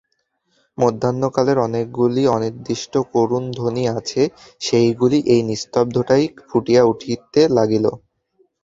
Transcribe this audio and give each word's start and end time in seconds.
মধ্যাহ্নকালের 0.77 1.57
অনেকগুলি 1.59 2.23
অনির্দিষ্ট 2.27 2.93
করুণধ্বনি 3.13 3.83
আছে, 3.91 4.21
সেইগুলি 4.61 5.17
এই 5.33 5.41
নিস্তব্ধতায় 5.49 6.25
ফুটিয়া 6.47 6.81
উঠিতে 6.83 7.41
লাগিল। 7.57 7.85